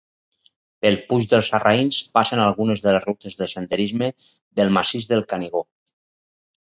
Pel 0.85 0.95
Puig 1.09 1.27
dels 1.33 1.49
Sarraïns 1.51 1.99
passen 2.15 2.41
algunes 2.45 2.81
de 2.85 2.95
les 2.95 3.05
rutes 3.09 3.37
de 3.43 3.51
senderisme 3.55 4.09
del 4.61 4.73
massís 4.79 5.09
del 5.13 5.23
Canigó. 5.35 5.63